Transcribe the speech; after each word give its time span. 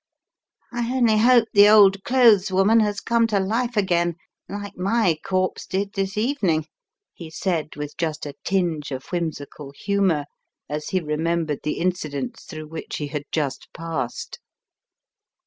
"I 0.71 0.95
only 0.97 1.19
hope 1.19 1.47
the 1.53 1.69
old 1.69 2.03
clothes 2.03 2.51
woman 2.51 2.79
has 2.79 2.99
come 2.99 3.27
to 3.27 3.39
life 3.39 3.77
again, 3.77 4.15
like 4.49 4.75
my 4.75 5.15
corpse 5.23 5.67
did 5.67 5.93
this 5.93 6.17
evening," 6.17 6.65
he 7.13 7.29
said 7.29 7.75
with 7.75 7.95
just 7.99 8.25
a 8.25 8.33
tinge 8.43 8.89
of 8.89 9.05
whimsical 9.11 9.71
humour 9.77 10.25
as 10.67 10.89
he 10.89 11.01
remembered 11.01 11.59
the 11.61 11.73
incidents 11.77 12.45
through 12.45 12.69
which 12.69 12.95
he 12.97 13.09
had 13.09 13.25
just 13.31 13.67
passed. 13.75 14.39